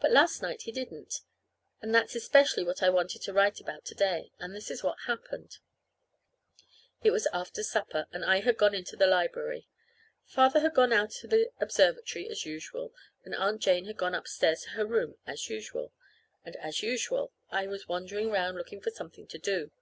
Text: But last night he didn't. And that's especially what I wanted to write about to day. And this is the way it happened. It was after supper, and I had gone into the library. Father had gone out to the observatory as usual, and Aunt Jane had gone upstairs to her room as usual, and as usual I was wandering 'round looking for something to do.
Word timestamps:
But 0.00 0.12
last 0.12 0.40
night 0.40 0.62
he 0.62 0.70
didn't. 0.70 1.22
And 1.80 1.92
that's 1.92 2.14
especially 2.14 2.62
what 2.62 2.80
I 2.80 2.88
wanted 2.90 3.22
to 3.22 3.32
write 3.32 3.58
about 3.58 3.84
to 3.86 3.94
day. 3.96 4.30
And 4.38 4.54
this 4.54 4.70
is 4.70 4.82
the 4.82 4.86
way 4.86 4.92
it 4.92 5.06
happened. 5.08 5.58
It 7.02 7.10
was 7.10 7.26
after 7.32 7.64
supper, 7.64 8.06
and 8.12 8.24
I 8.24 8.38
had 8.38 8.56
gone 8.56 8.72
into 8.72 8.94
the 8.94 9.08
library. 9.08 9.66
Father 10.24 10.60
had 10.60 10.74
gone 10.74 10.92
out 10.92 11.10
to 11.14 11.26
the 11.26 11.50
observatory 11.60 12.28
as 12.28 12.46
usual, 12.46 12.94
and 13.24 13.34
Aunt 13.34 13.60
Jane 13.60 13.86
had 13.86 13.96
gone 13.96 14.14
upstairs 14.14 14.60
to 14.62 14.70
her 14.78 14.86
room 14.86 15.16
as 15.26 15.50
usual, 15.50 15.92
and 16.44 16.54
as 16.54 16.84
usual 16.84 17.32
I 17.50 17.66
was 17.66 17.88
wandering 17.88 18.30
'round 18.30 18.56
looking 18.56 18.80
for 18.80 18.90
something 18.92 19.26
to 19.26 19.38
do. 19.40 19.72